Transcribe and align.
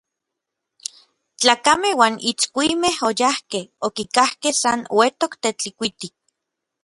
Tlakamej 1.39 1.93
uan 1.99 2.15
itskuimej 2.31 2.95
oyajkej, 3.07 3.65
okikajkej 3.85 4.55
san 4.61 4.79
uetok 4.97 5.31
Tetlikuiti. 5.41 6.07